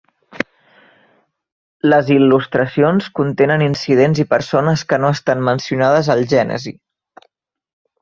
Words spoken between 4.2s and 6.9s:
i persones que no estan mencionades al Gènesi.